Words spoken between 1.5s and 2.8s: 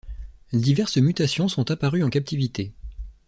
apparues en captivité.